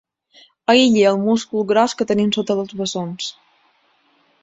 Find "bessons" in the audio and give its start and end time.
2.83-3.33